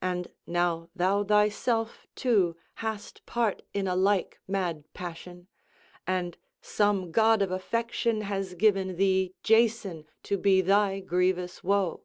And 0.00 0.28
now 0.46 0.90
thou 0.94 1.24
thyself 1.24 2.06
too 2.14 2.54
hast 2.74 3.26
part 3.26 3.62
in 3.74 3.88
a 3.88 3.96
like 3.96 4.38
mad 4.46 4.84
passion; 4.94 5.48
and 6.06 6.36
some 6.60 7.10
god 7.10 7.42
of 7.42 7.50
affection 7.50 8.20
has 8.20 8.54
given 8.54 8.94
thee 8.94 9.34
Jason 9.42 10.06
to 10.22 10.38
be 10.38 10.60
thy 10.60 11.00
grievous 11.00 11.64
woe. 11.64 12.04